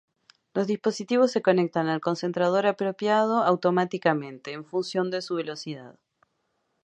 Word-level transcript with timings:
Los 0.55 0.65
dispositivos 0.65 1.31
se 1.31 1.43
conectan 1.43 1.87
al 1.87 2.01
concentrador 2.01 2.65
apropiado 2.65 3.43
automáticamente, 3.43 4.51
en 4.51 4.65
función 4.65 5.11
de 5.11 5.21
su 5.21 5.35
velocidad. 5.35 5.95